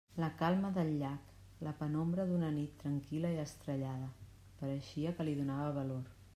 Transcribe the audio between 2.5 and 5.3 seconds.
nit tranquil·la i estrellada, pareixia que